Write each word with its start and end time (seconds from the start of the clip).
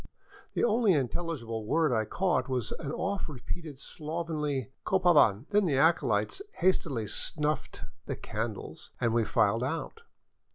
The 0.55 0.63
only 0.63 0.93
intelligible 0.93 1.63
word 1.63 1.93
I 1.93 2.05
caught 2.05 2.49
was 2.49 2.71
an 2.79 2.91
often 2.91 3.35
repeated, 3.35 3.77
slovenly" 3.77 4.71
Co 4.83 4.99
pavan." 4.99 5.45
Then 5.51 5.65
the 5.65 5.77
acolytes 5.77 6.41
hastily 6.53 7.05
snuffed 7.05 7.83
the 8.07 8.15
candles, 8.15 8.89
and 8.99 9.13
we 9.13 9.23
filed 9.23 9.63
out. 9.63 10.01